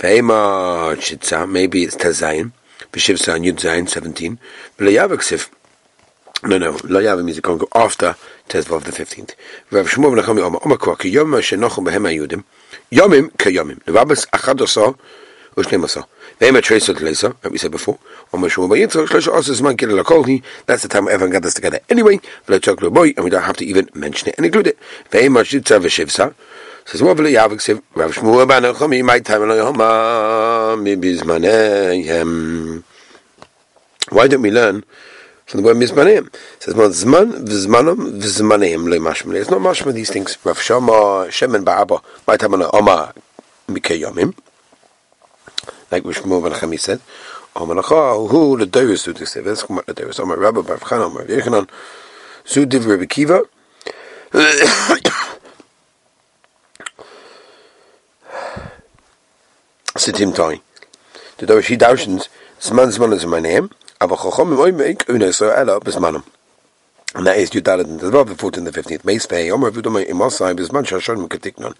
Maybe 0.00 1.82
it's 1.82 1.96
Tazayin. 1.96 2.52
B'Shivsa 2.92 3.34
and 3.34 3.44
Yud 3.44 3.56
Zayin, 3.58 3.88
17. 3.88 4.38
B'Layavaksiv. 4.78 5.50
No, 6.44 6.56
no. 6.56 6.74
Layava 6.74 7.24
means 7.24 7.38
it 7.38 7.42
can't 7.42 7.58
go 7.58 7.66
after 7.74 8.14
Tezvav 8.48 8.84
the 8.84 8.92
15th. 8.92 9.34
Rav 9.72 9.88
Shmuel 9.88 10.14
ben 10.14 10.24
Achami 10.24 10.40
Omer. 10.40 10.60
Omer 10.64 10.76
Kwa. 10.76 10.96
Yom 11.02 11.32
Shenochum 11.32 11.84
Behem 11.84 12.04
HaYudim. 12.06 12.44
Yomim. 12.92 13.30
Levabas 13.86 14.26
achadasa 14.28 14.96
ushnemasa. 15.56 16.04
They 16.38 16.52
may 16.52 16.60
trace 16.60 16.88
it 16.88 17.00
later, 17.00 17.34
like 17.42 17.50
we 17.50 17.58
said 17.58 17.72
before. 17.72 17.98
On 18.32 18.40
Mashua 18.40 18.68
Bayitzah, 18.68 19.08
Shlosh 19.08 19.26
Osas 19.26 19.60
Man 19.60 19.76
Kila 19.76 20.04
Lakolhi. 20.04 20.44
That's 20.66 20.82
the 20.82 20.88
time 20.88 21.08
everyone 21.08 21.32
gathers 21.32 21.54
together 21.54 21.80
anyway. 21.90 22.20
Choklo 22.46 22.92
Boy, 22.94 23.08
and 23.16 23.24
we 23.24 23.30
don't 23.30 23.42
have 23.42 23.56
to 23.56 23.64
even 23.64 23.88
mention 23.94 24.28
it 24.28 24.36
and 24.36 24.46
include 24.46 24.68
it. 24.68 24.78
Ve'im 25.10 25.32
Mashitza 25.32 25.80
V'Shivsa. 25.80 26.34
Says, 26.88 27.02
what 27.02 27.18
will 27.18 27.26
Yavik 27.26 27.60
say? 27.60 27.74
Rav 27.94 28.12
Shmuel 28.14 28.48
Ben 28.48 28.62
Chomi, 28.62 29.04
my 29.04 29.20
time 29.20 29.42
and 29.42 29.52
Yoma, 29.52 30.82
maybe 30.82 31.14
Zmanehem. 31.18 32.82
Why 34.08 34.26
don't 34.26 34.40
we 34.40 34.50
learn 34.50 34.82
from 35.44 35.60
the 35.60 35.66
word 35.66 35.76
Mizmaneim? 35.76 36.34
Says, 36.60 36.74
well, 36.74 36.88
Zman, 36.88 37.46
V'Zmanom, 37.46 38.20
V'Zmaneim, 38.22 38.88
Le 38.88 38.96
Mashmale. 38.96 39.34
It's 39.34 39.50
not 39.50 39.60
Mashmale, 39.60 39.92
these 39.92 40.10
things. 40.10 40.38
Rav 40.42 40.58
Shama, 40.58 41.26
Shemen 41.28 41.62
Ba'aba, 41.62 42.02
my 42.26 42.38
time 42.38 42.54
and 42.54 42.62
Oma, 42.72 43.12
Mikay 43.68 44.00
Yomim 44.00 44.34
like 45.90 46.04
which 46.04 46.18
Shmuel 46.18 46.42
ben 46.42 46.52
Chami 46.52 46.78
said. 46.78 47.00
Omalacha 47.54 48.30
who 48.30 48.56
the 48.56 48.66
Doris 48.66 49.04
who 49.04 49.12
this 49.12 49.36
is 49.36 49.62
come 49.62 49.80
the 49.86 49.94
Doris. 49.94 50.20
Omar 50.20 50.38
Rabbi 50.38 50.62
Bar 50.62 50.78
Omar 50.92 51.24
Yechanan 51.24 51.68
Zu 52.46 52.66
Div 52.66 53.08
Kiva. 53.08 53.42
Sitim 59.98 60.34
Toi. 60.34 60.60
The 61.38 61.46
Doris 61.46 61.66
he 61.66 61.76
Daushens 61.76 62.28
Zman 62.60 62.88
Zman 62.88 63.12
is 63.12 63.26
my 63.26 63.40
name. 63.40 63.70
Aber 64.00 64.16
Chacham 64.16 64.52
im 64.52 64.58
Oimek 64.58 65.08
Una 65.08 65.32
So 65.32 65.50
Ela 65.50 65.80
Bismanam. 65.80 66.24
And 67.14 67.26
that 67.26 67.36
is 67.36 67.50
Yudalet 67.50 67.84
and 67.84 68.00
the 68.00 68.10
14th 68.10 68.58
and 68.58 68.66
the 68.66 68.70
15th. 68.70 69.04
Meis 69.04 69.26
Pei 69.26 69.50
Omar 69.50 69.70
Vidoma 69.70 70.04
Imasai 70.06 70.56
Bisman 70.56 70.84
Shashon 70.84 71.26
Mekatiknon. 71.26 71.74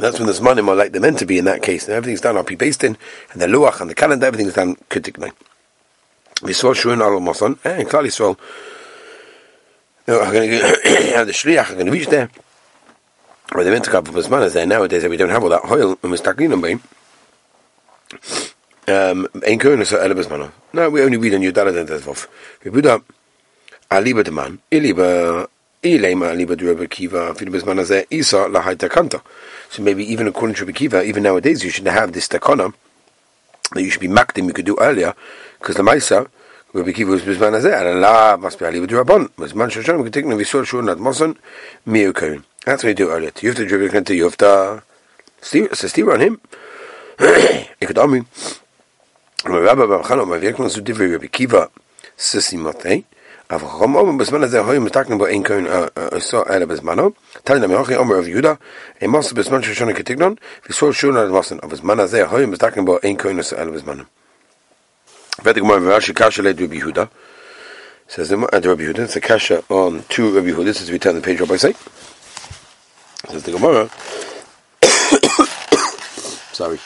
That's 0.00 0.18
when 0.18 0.26
the 0.26 0.32
Zmanim 0.32 0.68
are 0.68 0.74
like 0.74 0.92
they're 0.92 1.00
meant 1.00 1.20
to 1.20 1.26
be 1.26 1.38
in 1.38 1.44
that 1.44 1.62
case. 1.62 1.84
And 1.86 1.94
everything's 1.94 2.20
done 2.20 2.36
I'll 2.36 2.42
be 2.42 2.56
based 2.56 2.82
in, 2.82 2.96
and 3.32 3.40
the 3.40 3.46
Luach 3.46 3.80
and 3.80 3.88
the 3.88 3.94
calendar, 3.94 4.26
everything's 4.26 4.54
done 4.54 4.74
kritiknai. 4.90 5.32
V'sol 6.36 6.74
Shurun 6.74 7.00
Al 7.00 7.20
Mason, 7.20 7.58
and 7.64 7.82
eh, 7.82 7.84
Klal 7.84 8.04
Yisrael, 8.04 8.36
the 10.06 10.12
Shliach 11.32 11.70
are 11.70 11.74
going 11.74 11.86
to 11.86 11.92
reach 11.92 12.08
there, 12.08 12.28
to 13.48 13.90
come 13.90 14.04
from 14.04 14.14
Zman 14.14 14.44
is 14.44 14.54
there 14.54 14.66
nowadays, 14.66 15.04
we 15.04 15.16
don't 15.16 15.30
have 15.30 15.42
all 15.42 15.50
that 15.50 15.70
oil, 15.70 15.98
and 16.02 16.40
in 16.40 16.50
them, 16.50 16.80
um, 18.86 19.28
Ein 19.46 19.58
Kohen 19.58 19.84
so 19.84 19.98
Ele 19.98 20.14
Bezmano. 20.14 20.50
No, 20.72 20.90
we 20.90 21.02
only 21.02 21.16
read 21.16 21.34
on 21.34 21.40
Yudala 21.40 21.78
and 21.78 21.88
Tezvov. 21.88 22.26
We 22.62 22.70
put 22.70 22.86
up 22.86 23.04
Aliba 23.90 24.22
de 24.22 24.30
Man, 24.30 24.58
Iliba, 24.70 25.48
Ilema 25.82 26.34
Aliba 26.34 26.56
de 26.56 26.66
Rebbe 26.66 26.86
Kiva, 26.88 27.34
Fidu 27.34 27.48
Bezmana 27.48 27.82
Zeh, 27.82 28.06
Isa 28.10 28.36
Lahaita 28.36 28.88
Kanta. 28.88 29.22
So 29.70 29.82
maybe 29.82 30.04
even 30.04 30.26
according 30.28 30.56
to 30.56 30.66
Rekiva, 30.66 31.04
even 31.04 31.22
nowadays 31.22 31.64
you 31.64 31.70
should 31.70 31.86
have 31.86 32.12
this 32.12 32.28
takana 32.28 32.74
that 33.72 33.82
you 33.82 33.90
should 33.90 34.00
be 34.00 34.08
makdim 34.08 34.46
you 34.46 34.52
could 34.52 34.66
do 34.66 34.76
earlier 34.78 35.14
because 35.58 35.76
the 35.76 35.82
Maisa 35.82 36.28
Rabbi 36.74 36.92
Kiva 36.92 37.12
was 37.12 37.22
Bisman 37.22 37.58
Azeh, 37.58 37.78
and 37.78 38.04
Allah 38.04 38.36
must 38.36 38.58
be 38.58 38.66
Ali 38.66 38.80
with 38.80 38.90
Rabban. 38.90 39.28
Bisman 39.30 39.70
Shoshan, 39.70 39.96
we 39.98 40.02
can 40.04 40.12
take 40.12 40.24
Navi 40.24 40.44
Sol 40.44 40.64
Shur 40.64 40.82
Nad 40.82 40.98
Mosan. 40.98 41.36
That's 42.65 42.83
what 42.83 42.89
you 42.89 42.95
do 42.95 43.09
earlier. 43.11 43.31
You 43.41 43.49
have 43.49 43.57
to 43.57 43.65
dribble 43.67 43.95
into 43.95 44.15
you 44.15 44.25
have 44.25 44.37
to 44.37 44.83
steer, 45.41 45.65
it's 45.65 45.83
a 45.83 45.89
steer 45.89 46.11
on 46.11 46.19
him. 46.19 46.41
Ikadami. 47.17 48.25
Rabbi 49.45 49.81
Bamchano, 49.81 50.27
my 50.27 50.37
vehicle, 50.37 50.69
so 50.69 50.81
different 50.81 51.13
Rabbi 51.13 51.27
Kiva, 51.27 51.69
Sissi 52.17 52.57
Matei. 52.57 53.03
אבל 53.51 53.67
חכם 53.67 53.95
אומר 53.95 54.17
בזמן 54.17 54.43
הזה 54.43 54.61
היו 54.67 54.81
מתקנים 54.81 55.17
בו 55.17 55.27
אין 55.27 55.43
כהן 55.43 55.65
עשו 55.95 56.43
אלה 56.49 56.65
בזמנו 56.65 57.11
תלנה 57.43 57.67
מאוכי 57.67 57.95
אומר 57.95 58.15
רב 58.15 58.27
יהודה 58.27 58.53
אין 59.01 59.09
מוסר 59.09 59.35
בזמן 59.35 59.63
של 59.63 59.73
שונה 59.73 59.93
כתגנון 59.93 60.35
וסול 60.69 60.93
שונה 60.93 61.23
למוסן 61.23 61.57
אבל 61.63 61.71
בזמן 61.71 61.99
הזה 61.99 62.25
היו 62.31 62.47
מתקנים 62.47 62.85
בו 62.85 62.97
אין 63.03 63.17
כהן 63.17 63.39
עשו 63.39 63.55
אלה 63.55 63.71
בזמנו 63.71 64.03
Vedic 65.43 65.61
Gemara 65.61 65.79
Rashi 65.79 66.13
Kasha 66.13 66.41
led 66.41 66.59
Rabbi 66.59 66.79
Yehuda. 66.79 67.09
Says 68.07 68.29
the 68.29 68.37
uh, 68.37 68.59
Rabbi 68.61 68.83
Yehuda. 68.83 68.99
It's 68.99 69.15
a 69.15 69.21
Kasha 69.21 69.63
on 69.69 70.03
two 70.09 70.35
Rabbi 70.35 70.49
Yehuda. 70.49 70.65
This 70.65 70.81
is 70.81 70.91
we 70.91 70.99
turn 70.99 71.15
the 71.15 71.21
page 71.21 71.39
up 71.39 71.47
by 71.47 71.55
say. 71.55 71.73
Says 73.28 73.44
the 73.44 73.52
Gemara. 73.52 73.88
Sorry. 76.52 76.78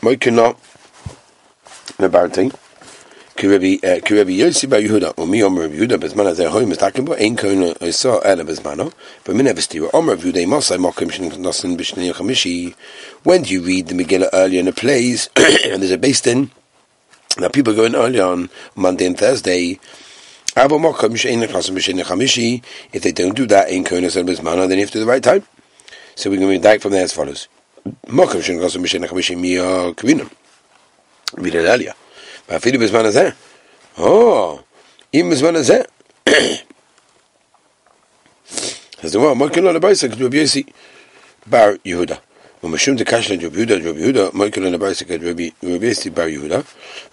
Moikina 0.00 0.56
Nabarti. 1.98 2.52
Uh, 3.42 3.48
Rabbi 3.48 4.38
Yossi 4.38 4.70
Bar 4.70 4.78
Yehuda, 4.78 5.18
Umi 5.18 5.42
Omer 5.42 5.62
Rabbi 5.62 5.74
Yehuda, 5.74 5.98
Bezman 5.98 6.32
Azeh 6.32 6.48
Hoy, 6.48 6.64
talking 6.74 7.04
about 7.04 7.20
Ein 7.20 7.36
Koin 7.36 7.76
Oisa 7.78 8.20
Ela 8.24 8.44
Bezmano, 8.44 8.92
Bemin 9.24 9.52
Evestira, 9.52 9.90
Omer 9.92 10.14
Rabbi 10.14 10.28
Yehuda, 10.28 10.48
Masai 10.48 10.76
Mokim 10.76 11.10
Shin 11.10 11.28
Nosin 11.30 11.76
Bishnei 11.76 12.12
Yochamishi. 12.12 12.76
When 13.24 13.42
do 13.42 13.52
you 13.52 13.62
read 13.62 13.88
the 13.88 13.94
Megillah 13.94 14.28
earlier 14.32 14.60
in 14.60 14.66
the 14.66 14.72
plays? 14.72 15.28
and 15.36 15.82
there's 15.82 15.90
a 15.90 15.98
based 15.98 16.28
in, 16.28 16.52
now 17.38 17.48
people 17.48 17.74
going 17.74 17.94
early 17.94 18.20
on 18.20 18.50
Monday 18.76 19.06
and 19.06 19.18
Thursday. 19.18 19.78
If 20.54 20.68
they 23.02 23.12
don't 23.12 23.34
do 23.34 23.46
that 23.46 23.70
in 23.70 23.84
Kona 23.84 24.06
and 24.06 24.28
Bismana, 24.28 24.68
then 24.68 24.78
you 24.78 24.84
have 24.84 24.90
to 24.90 24.98
do 24.98 25.00
the 25.00 25.06
right 25.06 25.22
time. 25.22 25.44
So 26.14 26.28
we 26.30 26.36
can 26.36 26.46
be 26.48 26.58
back 26.58 26.82
from 26.82 26.92
there 26.92 27.04
as 27.04 27.12
follows. 27.12 27.48
Mokam 28.06 28.42
Shin 28.42 28.58
Kosum 28.58 28.82
Mishin 28.82 29.04
Chamishim 29.06 29.38
Miyah 29.40 29.94
Kavinam. 29.94 30.30
We 31.40 31.50
did 31.50 31.64
earlier. 31.64 31.94
But 32.46 32.60
Afidu 32.60 32.74
Bismana 32.74 33.06
is 33.06 33.14
there. 33.14 33.34
Oh, 33.96 34.62
Im 35.12 35.30
Bismana 35.30 35.56
is 35.56 35.68
there. 35.68 35.86
Says 38.44 39.12
the 39.12 39.20
Wah, 39.20 39.34
Mokam 39.34 39.64
Lord 39.64 39.76
Abaisa, 39.76 40.08
Ktub 40.10 40.32
Yesi, 40.32 40.70
Bar 41.46 41.78
Yehuda. 41.78 42.20
ומשום 42.63 42.95
דקש 42.95 43.31
לרבי 43.31 43.57
יהודה, 43.57 43.75
רבי 43.89 44.01
יהודה, 44.01 44.27
מה 44.33 44.49
כן 44.49 44.63
לו 44.63 44.71
לבייסק, 44.71 45.05
רבי 45.11 45.49
יוסי 45.63 46.09
בר 46.09 46.27
יהודה. 46.27 46.59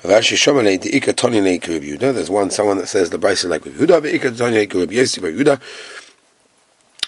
אבל 0.05 0.21
ששם 0.21 0.57
עלי 0.57 0.77
דאיקה 0.77 1.13
טוני 1.13 1.41
לי 1.41 1.59
כרבי 1.61 1.87
יהודה, 1.87 2.11
there's 2.11 2.31
one 2.31 2.57
someone 2.57 2.79
that 2.81 2.89
says 2.89 3.11
the 3.11 3.15
לבייסק 3.15 3.45
like 3.45 3.67
רבי 3.67 3.71
יהודה, 3.77 3.99
ואיקה 4.03 4.29
טוני 4.39 4.59
לי 4.59 4.69
כרבי 4.69 4.95
יוסי 4.95 5.21
בר 5.21 5.29
יהודה. 5.29 5.55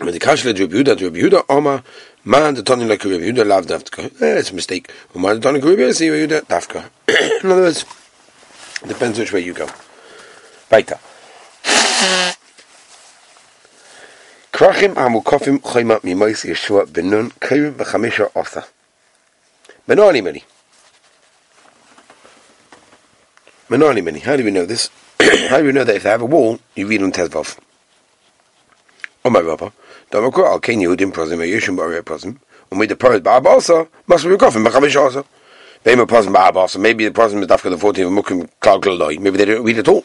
ודקש 0.07 0.47
לרבי 0.47 0.75
יהודה, 0.75 0.93
רבי 0.93 1.19
יהודה, 1.19 1.39
אומר, 1.49 1.77
מה 2.25 2.53
דתוני 2.53 2.89
לי 2.89 2.99
כרבי 2.99 3.25
יהודה 3.25 3.45
לאו 3.45 3.61
דווקא. 3.61 4.03
It's 4.03 4.51
a 4.51 4.53
mistake. 4.53 5.17
ומה 5.17 5.35
דתוני 5.35 5.61
כרבי 5.63 5.83
יוסי 5.83 6.11
בר 6.11 6.17
יהודה 6.17 6.39
דווקא. 6.49 6.81
In 7.11 7.45
other 7.45 7.71
words, 7.71 7.85
Depends 8.85 9.19
which 9.19 9.33
way 9.33 9.41
you 9.41 9.53
go. 9.53 9.67
Weiter. 10.71 10.99
Krachim 14.61 14.99
המוקפים 14.99 15.59
חיימה 15.65 15.95
ממויס 16.05 16.45
ישוע 16.45 16.85
בנון 16.93 17.29
קיימים 17.39 17.73
בחמישה 17.77 18.25
עושה. 18.33 18.61
Menali 19.89 20.21
many. 20.21 20.43
Menali 23.71 24.03
many. 24.03 24.19
How 24.19 24.37
do 24.37 24.43
we 24.45 24.51
know 24.51 24.67
this? 24.67 24.91
How 25.21 25.59
do 25.59 25.67
we 25.67 25.73
know 25.73 25.85
that 25.85 25.95
if 25.95 26.03
they 26.03 26.11
have 26.11 26.23
a 26.23 26.27
wall, 26.27 26.59
you 26.75 26.89
read 26.89 27.03
on 27.03 27.13
Tezvav? 27.13 27.57
Oh 29.25 29.31
my 29.31 29.41
Rabba. 29.41 29.73
Damakor 30.11 30.45
al 30.47 30.59
Ken 30.59 30.81
Yehudim 30.81 31.13
Prozim, 31.13 31.39
Yeshim 31.39 31.77
Bari 31.77 32.03
Prozim, 32.03 32.37
and 32.71 32.81
with 32.81 32.89
the 32.89 32.97
Pearl 32.97 33.21
Ba'ab 33.21 33.47
also, 33.47 33.89
must 34.09 34.25
be 34.25 34.31
Kofim, 34.31 34.67
Bachamish 34.67 35.01
also. 35.01 35.25
Maybe 35.85 36.81
maybe 36.81 37.05
the 37.05 37.13
person 37.13 37.43
is 37.45 37.51
after 37.51 37.71
the 37.71 37.77
14th 37.77 38.07
of 38.07 38.25
Mukim 38.25 38.49
Klal 38.61 39.21
Maybe 39.21 39.37
they 39.37 39.45
don't 39.45 39.63
read 39.63 39.79
at 39.79 39.87
all. 39.87 40.05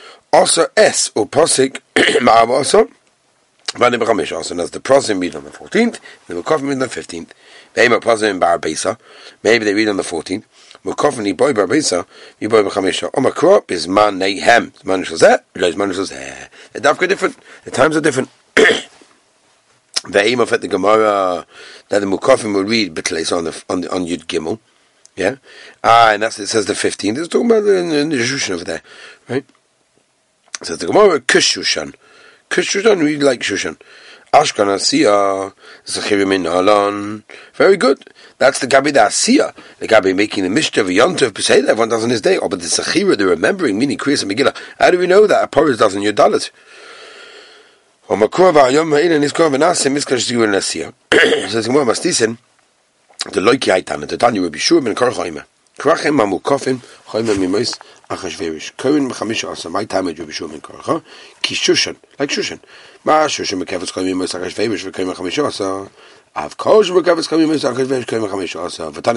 osav 0.31 0.67
es 0.75 1.11
u 1.15 1.25
posik 1.25 1.81
ma'arba 2.21 2.59
osav 2.61 2.87
v'ani 3.75 3.97
b'chamisha 3.97 4.39
osav. 4.39 4.71
The 4.71 4.79
prosim 4.79 5.19
read 5.19 5.35
on 5.35 5.43
the 5.43 5.49
14th, 5.49 5.99
the 6.27 6.33
mukofim 6.35 6.69
read 6.69 6.73
on 6.73 6.79
the 6.79 6.87
15th. 6.87 7.29
Ve'ema 7.75 7.99
prosim 7.99 8.39
bar 8.39 8.57
besa, 8.59 8.97
maybe 9.43 9.65
they 9.65 9.73
read 9.73 9.89
on 9.89 9.97
the 9.97 10.03
14th. 10.03 10.43
Mukofim 10.85 11.23
ni 11.23 11.33
boy 11.33 11.53
bar 11.53 11.63
you 11.63 12.49
boy 12.49 12.63
b'chamisha. 12.63 13.09
Oma 13.13 13.63
is 13.67 13.87
man 13.87 14.19
nehem. 14.19 14.85
Man 14.85 15.03
shazeh, 15.03 15.41
lo 15.55 15.71
man 15.73 15.91
shazeh. 15.91 16.49
The 16.73 16.79
dafka 16.79 17.09
different, 17.09 17.37
the 17.65 17.71
times 17.71 17.97
are 17.97 18.01
different. 18.01 18.29
the 18.55 20.23
aim 20.23 20.39
of 20.39 20.51
it, 20.53 20.61
the 20.61 20.67
Gemara 20.67 21.45
that 21.89 21.99
the 21.99 22.05
Mukafim 22.05 22.53
will 22.53 22.63
read 22.63 22.95
Betles 22.95 23.35
on 23.35 23.43
the 23.43 23.63
on 23.69 23.81
the 23.81 23.93
on 23.93 24.05
Yud 24.05 24.25
Gimel. 24.25 24.59
Yeah? 25.15 25.35
Ah, 25.83 26.11
and 26.13 26.23
that's 26.23 26.39
it 26.39 26.47
says 26.47 26.65
the 26.65 26.75
fifteenth. 26.75 27.17
It's 27.17 27.27
talking 27.27 27.47
about 27.47 27.63
the, 27.63 27.73
the, 27.73 28.15
the 28.17 28.53
over 28.53 28.63
there. 28.63 28.81
Right? 29.27 29.45
Says 30.63 30.77
the 30.77 30.87
Gemara, 30.87 31.19
Kush 31.21 31.57
Kishushan, 31.57 31.95
Kush 32.49 32.75
we 32.75 33.17
like 33.17 33.39
Shushan. 33.41 33.77
Ashkenazia, 34.31 35.53
Zechivim 35.85 36.45
Alon. 36.45 37.23
Very 37.55 37.75
good. 37.75 38.09
That's 38.37 38.59
the 38.59 38.67
Gabi 38.67 38.93
da 38.93 39.07
Asiya. 39.07 39.55
The 39.79 39.87
Gabi 39.87 40.15
making 40.15 40.43
the 40.43 40.49
Mishnah 40.49 40.83
of 40.83 40.89
Yontif 40.89 41.31
Peseda, 41.31 41.67
everyone 41.67 41.89
does 41.89 42.03
on 42.03 42.11
his 42.11 42.21
day. 42.21 42.37
Oh, 42.37 42.47
but 42.47 42.61
the 42.61 42.67
Zechira, 42.67 43.17
the 43.17 43.25
remembering, 43.25 43.77
meaning 43.77 43.97
Kriyas 43.97 44.21
and 44.23 44.31
Megillah. 44.31 44.55
How 44.79 44.91
do 44.91 44.99
we 44.99 45.07
know 45.07 45.27
that? 45.27 45.43
a 45.43 45.47
Aporos 45.47 45.79
does 45.79 45.95
in 45.95 46.01
your 46.03 46.13
Dalit. 46.13 46.51
So 48.07 48.17
the 48.17 48.27
Gemara 51.65 51.85
must 51.85 52.05
listen. 52.05 52.37
The 53.25 53.41
Loiki 53.41 53.83
Aitan, 53.83 54.07
the 54.07 54.17
Tanya 54.17 54.41
would 54.41 54.51
be 54.51 54.59
sure, 54.59 54.81
Ben 54.81 54.95
Korchoimer. 54.95 55.45
Krachim 55.81 56.19
amukofim 56.21 56.77
choyme 57.07 57.35
mimois 57.39 57.79
achashverish. 58.07 58.77
Kohen 58.77 59.09
mechamisha. 59.09 59.71
My 59.71 59.83
time 59.85 60.09
at 60.09 60.19
Rabbi 60.19 60.31
Shulman 60.31 61.03
Ki 61.41 61.55
shushan. 61.55 61.95
Like 62.19 62.29
shushan. 62.29 62.59
Ma 63.03 63.25
shushan 63.25 63.57
mimois. 63.57 64.35
Av 66.35 66.55
kosh 66.55 66.91
mimois 66.91 67.63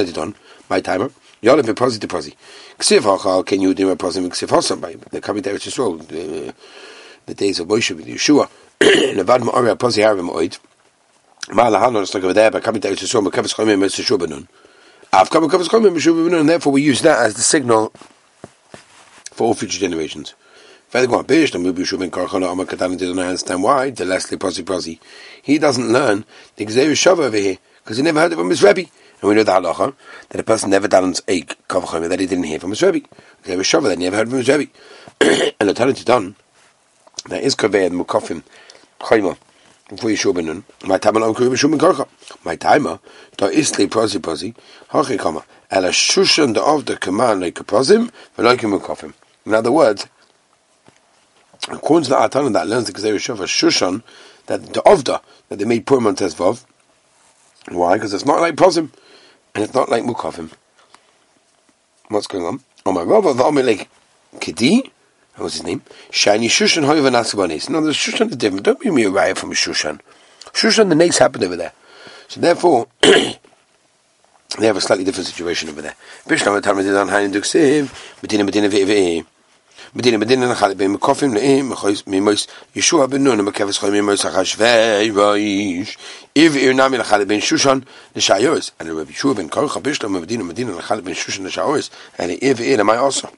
didon. 0.07 0.35
My 0.71 0.81
timer. 0.81 1.11
Ksiv 1.43 3.01
hochal 3.01 3.45
ken 3.45 3.61
yudim 3.61 3.95
hosam. 3.95 4.81
By 4.81 4.97
the 5.11 5.21
coming 5.21 5.43
to 5.43 6.55
The 7.27 7.35
days 7.35 7.61
of 7.61 7.69
Moshe 7.69 7.95
with 7.95 8.07
Yeshua. 8.07 8.49
Nevad 8.81 9.43
ma'ori 9.43 9.77
oid. 10.31 10.59
Over 12.25 12.33
there. 12.33 12.51
By 12.51 12.61
coming 12.61 12.81
mimois. 12.81 14.49
I've 15.17 15.31
come 15.31 15.45
And 15.45 16.49
therefore, 16.49 16.73
we 16.73 16.83
use 16.83 17.03
that 17.03 17.19
as 17.21 17.35
the 17.35 17.43
signal 17.43 17.93
for 19.33 19.47
all 19.49 19.55
future 19.55 19.79
generations. 19.79 20.35
Further 20.89 21.07
go 21.07 21.19
on, 21.19 21.27
didn't 21.27 23.19
understand 23.19 23.63
why. 23.63 23.91
The 23.91 24.05
Leslie 24.05 24.39
posse 24.39 24.63
posse, 24.63 25.01
he 25.43 25.59
doesn't 25.59 25.93
learn 25.93 26.25
the 26.57 26.67
Gezeira 26.67 26.93
Shava 26.93 27.25
over 27.25 27.37
here 27.37 27.59
because 27.83 27.97
he 27.97 28.03
never 28.03 28.21
heard 28.21 28.33
it 28.33 28.37
from 28.37 28.51
his 28.51 28.63
Rebbe. 28.63 28.83
And 29.21 29.29
we 29.29 29.35
know 29.35 29.43
the 29.43 29.53
halacha 29.53 29.95
that 30.31 30.41
a 30.41 30.45
person 30.45 30.71
never 30.71 30.89
daven's 30.89 31.23
a 31.29 31.43
kavachim 31.43 32.09
that 32.09 32.21
he 32.21 32.27
didn't 32.27 32.45
hear 32.45 32.61
from 32.61 32.71
his 32.71 32.83
Rebbe. 32.83 33.07
Gezeira 33.45 33.61
Shava 33.61 33.85
that 33.85 33.99
he 33.99 34.05
never 34.05 34.17
heard 34.17 34.29
from 34.29 34.39
his 34.39 34.49
Rebbe. 34.49 34.71
and 35.61 35.69
the 35.69 35.75
talent 35.75 35.99
is 35.99 36.05
done 36.05 36.37
that 37.29 37.43
is 37.43 37.55
kaveh 37.55 37.87
and 37.87 38.01
mukafim 38.01 38.43
chayma 39.01 39.37
my 39.91 40.99
time 40.99 41.17
alone 41.17 41.35
Yeshua 41.35 41.71
ben 41.71 41.79
Karcha. 41.79 42.09
My 42.45 42.57
timer, 42.57 42.99
da 43.37 43.47
ist 43.47 43.79
li 43.79 43.87
prosi 43.87 44.19
prosi, 44.19 44.55
hachi 44.91 45.19
kama, 45.19 45.45
ela 45.71 45.89
shushan 45.89 46.57
of 46.57 46.87
the 46.87 46.97
command 46.97 47.41
like 47.43 47.55
v'loikim 47.57 48.79
mukafim. 48.79 49.13
In 49.45 49.55
other 49.55 49.71
words, 49.71 50.07
according 51.69 52.05
to 52.05 52.11
the 52.11 52.17
Atana 52.17 52.53
that 52.55 52.67
learns 52.67 52.87
the 52.87 52.93
Gezerah 52.93 53.17
Shava, 53.17 53.45
Shushan, 53.45 54.03
that 54.47 54.63
the 54.73 54.81
Ovda, 54.83 55.21
that 55.49 55.59
they 55.59 55.67
made 55.67 55.87
poor 55.87 56.01
Montez 56.01 56.35
Vav, 56.35 56.65
why? 57.69 57.95
Because 57.95 58.15
it's 58.15 58.25
not 58.25 58.41
like 58.41 58.57
prosim. 58.57 58.91
and 59.55 59.65
it's 59.65 59.75
not 59.75 59.89
like 59.89 60.03
Mukavim. 60.03 60.51
What's 62.09 62.27
going 62.27 62.45
on? 62.45 62.61
Oh 62.85 62.93
my 62.93 63.03
Rav 63.03 63.25
of 63.25 63.41
Amalek 63.41 63.89
Kedi, 64.37 64.91
what 65.37 65.45
was 65.45 65.55
his 65.55 65.65
name? 65.65 65.83
Shani 66.11 66.47
Shushan 66.47 66.85
Nasabanis. 66.85 67.69
No, 67.69 67.81
the 67.81 67.91
Shushan 67.91 68.31
is 68.31 68.37
different. 68.37 68.65
Don't 68.65 68.79
bring 68.79 68.95
me 68.95 69.05
a 69.05 69.11
riot 69.11 69.39
from 69.39 69.51
Shushan. 69.53 70.01
Shushan, 70.53 70.89
the 70.89 70.95
nace 70.95 71.19
happened 71.19 71.45
over 71.45 71.57
there. 71.57 71.73
So 72.29 72.41
therefore, 72.41 72.87
they 73.01 74.67
have 74.67 74.77
a 74.77 74.81
slightly 74.81 75.05
different 75.05 75.27
situation 75.27 75.69
over 75.69 75.83
there. 75.83 75.95
Bishlam 76.29 76.63
Talmud 76.63 76.85
Hain 76.85 77.33
Duksiv, 77.33 78.23
Medina 78.23 78.45
Medina 78.45 78.69
Ve'e 78.69 79.27
Medina 79.95 80.19
Medina 80.19 80.47
Nachal 80.47 80.77
Ben 80.77 80.97
Mekofim 80.97 81.37
Le'im 81.37 81.71
Mimos 82.07 82.47
Yeshua 82.75 83.11
Ben 83.11 83.23
Nun 83.23 83.39
Mekevas 83.39 83.79
Choy 83.79 83.91
Mimos 83.91 84.25
Achashvei 84.25 85.11
Roish 85.13 85.97
Iv 86.35 86.57
Ir 86.57 86.75
Nami 86.75 86.99
Nachal 86.99 87.27
Ben 87.27 87.41
Shushan 87.41 87.85
L'Shayos 88.15 88.71
and 88.79 88.89
Rabbi 88.89 89.11
Yeshua 89.11 89.37
Ben 89.37 89.49
Korcha 89.49 89.83
Bishlam 89.83 90.21
Medina 90.21 90.45
Medina 90.45 90.73
Nachal 90.73 91.05
Ben 91.05 91.15
Shushan 91.15 91.45
L'Shayos 91.45 91.91
and 92.19 92.31
Iv 92.43 92.61
Ir 92.61 92.77
Nami 92.77 92.93
also. 92.93 93.31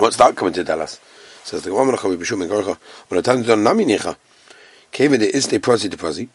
What's 0.00 0.16
that 0.16 0.34
coming 0.34 0.54
to 0.54 0.64
tell 0.64 0.80
us? 0.80 0.98
Says 1.44 1.62
the 1.62 1.70
Rabbi 1.72 1.90
Yeshua 1.90 2.38
Ben 2.38 2.48
Korcha 2.48 2.78
when 3.08 3.18
a 3.18 3.22
time 3.22 3.42
done 3.42 3.62
Nami 3.62 3.84
Nicha 3.84 4.16
came 4.90 5.12
in 5.12 5.20
the 5.20 5.30
Iste 5.30 5.58
Prosi 5.58 5.90
Deposi. 5.90 6.26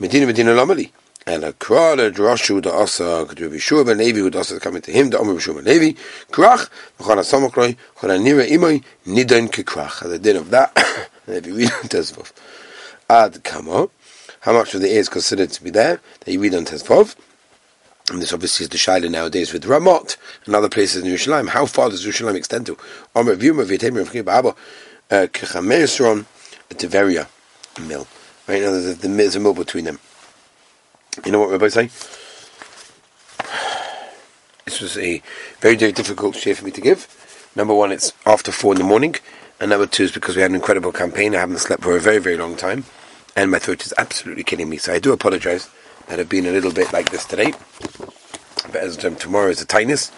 Medina 0.00 0.24
Medina 0.24 0.52
Lamali. 0.52 0.90
And 1.26 1.44
a 1.44 1.52
krala 1.52 2.10
drashu 2.10 2.62
da 2.62 2.70
asa 2.80 3.26
could 3.28 3.38
be 3.50 3.58
sure 3.58 3.84
ben 3.84 3.98
levi 3.98 4.22
would 4.22 4.34
also 4.34 4.58
come 4.58 4.80
to 4.80 4.90
him 4.90 5.10
the 5.10 5.18
omer 5.18 5.34
ben 5.34 5.62
levi. 5.62 6.00
Krach 6.30 6.70
v'chol 6.98 7.18
asamokroi 7.18 7.76
chol 7.98 8.18
anira 8.18 8.48
imoy 8.48 8.82
nidon 9.06 9.50
kekrach 9.50 10.22
the 10.22 10.38
of 10.38 10.48
that 10.48 10.72
and 11.26 11.36
if 11.36 11.46
you 11.46 11.54
read 11.54 11.70
on 11.70 11.90
Tezvov 11.90 12.32
ad 13.10 13.44
kamo. 13.44 13.90
How 14.40 14.54
much 14.54 14.74
of 14.74 14.80
the 14.80 14.88
air 14.88 15.00
is 15.00 15.10
considered 15.10 15.50
to 15.50 15.62
be 15.62 15.68
there 15.68 16.00
that 16.20 16.32
you 16.32 16.40
read 16.40 16.54
on 16.54 16.64
Tezvov 16.64 17.14
and 18.10 18.20
this 18.20 18.32
obviously 18.32 18.64
is 18.64 18.70
the 18.70 18.78
Shaila 18.78 19.10
nowadays 19.10 19.52
with 19.52 19.64
Ramot 19.64 20.16
and 20.44 20.54
other 20.54 20.68
places 20.68 21.02
in 21.02 21.10
Yerushalayim. 21.10 21.48
How 21.48 21.66
far 21.66 21.88
does 21.88 22.04
Yerushalayim 22.04 22.34
extend 22.34 22.66
to? 22.66 22.76
Kiba 23.14 24.28
Abba 24.28 24.54
uh, 25.10 25.26
Tiveria 26.74 27.28
mill. 27.86 28.06
Right 28.48 28.60
now 28.62 28.70
there's 28.70 29.34
a 29.36 29.40
mill 29.40 29.54
between 29.54 29.84
them. 29.84 29.98
You 31.24 31.32
know 31.32 31.40
what 31.40 31.50
Rabbi 31.50 31.68
say? 31.68 31.90
This 34.64 34.80
was 34.80 34.96
a 34.96 35.20
very, 35.60 35.74
very 35.74 35.92
difficult 35.92 36.36
share 36.36 36.54
for 36.54 36.64
me 36.64 36.70
to 36.70 36.80
give. 36.80 37.08
Number 37.56 37.74
one, 37.74 37.92
it's 37.92 38.12
after 38.24 38.52
four 38.52 38.72
in 38.72 38.78
the 38.78 38.84
morning, 38.84 39.16
and 39.60 39.70
number 39.70 39.86
two 39.86 40.04
is 40.04 40.12
because 40.12 40.36
we 40.36 40.42
had 40.42 40.50
an 40.50 40.54
incredible 40.54 40.92
campaign. 40.92 41.34
I 41.34 41.40
haven't 41.40 41.58
slept 41.58 41.82
for 41.82 41.96
a 41.96 42.00
very, 42.00 42.18
very 42.18 42.36
long 42.38 42.56
time, 42.56 42.84
and 43.36 43.50
my 43.50 43.58
throat 43.58 43.84
is 43.84 43.92
absolutely 43.98 44.44
killing 44.44 44.70
me. 44.70 44.78
So 44.78 44.94
I 44.94 44.98
do 44.98 45.12
apologize 45.12 45.68
that 46.06 46.20
I've 46.20 46.28
been 46.28 46.46
a 46.46 46.52
little 46.52 46.72
bit 46.72 46.92
like 46.92 47.10
this 47.10 47.24
today. 47.24 47.52
But 48.66 48.76
as 48.76 48.96
tomorrow 48.96 49.48
is 49.48 49.58
the 49.58 49.66
tightness, 49.66 50.12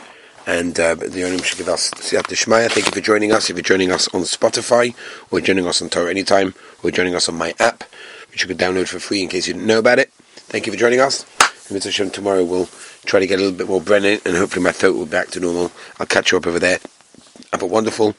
and 0.46 0.78
uh, 0.78 0.94
the 0.94 1.08
Onim 1.08 1.42
should 1.42 1.58
give 1.58 1.68
us 1.68 1.90
Siyat 1.92 2.24
Shmaya. 2.24 2.70
Thank 2.70 2.86
you 2.86 2.92
for 2.92 3.00
joining 3.00 3.32
us. 3.32 3.48
If 3.48 3.56
you're 3.56 3.62
joining 3.62 3.90
us 3.90 4.12
on 4.14 4.22
Spotify, 4.22 4.94
or 5.30 5.40
joining 5.40 5.66
us 5.66 5.80
on 5.80 5.88
Torah 5.88 6.10
Anytime, 6.10 6.54
or 6.82 6.90
joining 6.90 7.14
us 7.14 7.28
on 7.28 7.36
my 7.36 7.54
app, 7.58 7.84
which 8.30 8.42
you 8.42 8.48
could 8.48 8.58
download 8.58 8.88
for 8.88 8.98
free 8.98 9.22
in 9.22 9.28
case 9.28 9.46
you 9.46 9.54
didn't 9.54 9.66
know 9.66 9.78
about 9.78 9.98
it. 9.98 10.10
Thank 10.12 10.66
you 10.66 10.72
for 10.72 10.78
joining 10.78 11.00
us. 11.00 11.24
And 11.68 11.78
Mr. 11.78 11.84
Hashem, 11.84 12.10
tomorrow 12.10 12.44
we'll 12.44 12.68
try 13.06 13.20
to 13.20 13.26
get 13.26 13.38
a 13.38 13.42
little 13.42 13.56
bit 13.56 13.68
more 13.68 13.80
Brennan 13.80 14.20
and 14.24 14.36
hopefully 14.36 14.62
my 14.62 14.72
throat 14.72 14.96
will 14.96 15.06
be 15.06 15.12
back 15.12 15.28
to 15.28 15.40
normal. 15.40 15.72
I'll 15.98 16.06
catch 16.06 16.32
you 16.32 16.38
up 16.38 16.46
over 16.46 16.58
there. 16.58 16.78
Have 17.52 17.62
a 17.62 17.66
wonderful, 17.66 18.14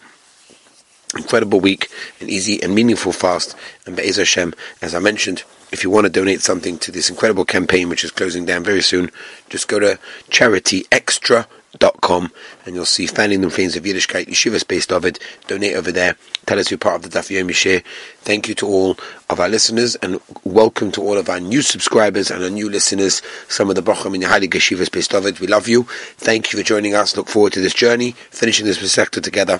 incredible 1.15 1.59
week, 1.59 1.89
an 2.19 2.29
easy 2.29 2.61
and 2.61 2.75
meaningful 2.75 3.11
fast. 3.11 3.55
And 3.85 3.95
Be'ez 3.95 4.17
Hashem, 4.17 4.53
as 4.81 4.93
I 4.93 4.99
mentioned, 4.99 5.43
if 5.71 5.83
you 5.83 5.89
want 5.89 6.05
to 6.05 6.09
donate 6.09 6.41
something 6.41 6.77
to 6.79 6.91
this 6.91 7.09
incredible 7.09 7.45
campaign, 7.45 7.89
which 7.89 8.03
is 8.03 8.11
closing 8.11 8.45
down 8.45 8.63
very 8.63 8.81
soon, 8.81 9.11
just 9.49 9.67
go 9.67 9.79
to 9.79 9.99
charityextra.com 10.29 12.31
and 12.65 12.75
you'll 12.75 12.85
see 12.85 13.07
Fanning 13.07 13.41
the 13.41 13.49
Flames 13.49 13.75
of 13.75 13.83
Yiddishkeit 13.83 14.27
Yeshivas 14.27 14.65
based 14.65 14.91
it. 14.91 15.19
Donate 15.47 15.75
over 15.75 15.91
there. 15.91 16.15
Tell 16.45 16.59
us 16.59 16.71
you're 16.71 16.77
part 16.77 17.03
of 17.03 17.09
the 17.09 17.19
Daf 17.19 17.29
Yomi 17.29 17.53
Share. 17.53 17.81
Thank 18.19 18.47
you 18.47 18.55
to 18.55 18.67
all 18.67 18.97
of 19.29 19.39
our 19.39 19.49
listeners 19.49 19.95
and 19.95 20.21
welcome 20.43 20.91
to 20.93 21.01
all 21.01 21.17
of 21.17 21.29
our 21.29 21.39
new 21.39 21.61
subscribers 21.61 22.31
and 22.31 22.43
our 22.43 22.49
new 22.49 22.69
listeners. 22.69 23.21
Some 23.49 23.69
of 23.69 23.75
the 23.75 23.83
Bochum 23.83 24.13
the 24.13 24.27
Heilige 24.27 24.51
Yeshivas 24.51 24.91
based 24.91 25.13
it. 25.13 25.41
We 25.41 25.47
love 25.47 25.67
you. 25.67 25.83
Thank 26.17 26.53
you 26.53 26.59
for 26.59 26.65
joining 26.65 26.95
us. 26.95 27.17
Look 27.17 27.27
forward 27.27 27.53
to 27.53 27.61
this 27.61 27.73
journey, 27.73 28.11
finishing 28.29 28.65
this 28.65 28.93
sector 28.93 29.19
together. 29.19 29.59